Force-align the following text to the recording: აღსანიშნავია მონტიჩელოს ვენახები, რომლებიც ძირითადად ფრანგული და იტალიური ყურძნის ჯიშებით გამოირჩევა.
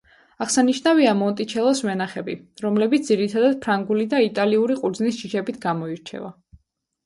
აღსანიშნავია 0.43 1.11
მონტიჩელოს 1.19 1.81
ვენახები, 1.89 2.35
რომლებიც 2.67 3.11
ძირითადად 3.13 3.61
ფრანგული 3.69 4.09
და 4.17 4.25
იტალიური 4.31 4.81
ყურძნის 4.83 5.23
ჯიშებით 5.23 5.65
გამოირჩევა. 5.71 6.37